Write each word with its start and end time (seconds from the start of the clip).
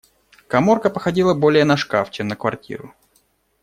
Каморка 0.47 0.89
походила 0.89 1.35
более 1.35 1.63
на 1.63 1.77
шкаф, 1.77 2.09
чем 2.09 2.27
на 2.27 2.35
квартиру. 2.35 2.95